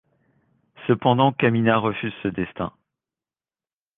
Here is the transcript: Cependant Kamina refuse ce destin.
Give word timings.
Cependant 0.87 1.31
Kamina 1.31 1.77
refuse 1.77 2.11
ce 2.23 2.27
destin. 2.27 2.73